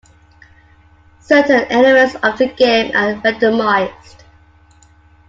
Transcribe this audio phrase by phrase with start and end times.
[1.19, 4.23] Certain elements of the game are randomized.